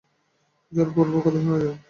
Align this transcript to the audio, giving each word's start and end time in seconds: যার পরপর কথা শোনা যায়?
যার 0.71 0.87
পরপর 0.91 1.19
কথা 1.25 1.39
শোনা 1.43 1.57
যায়? 1.59 1.75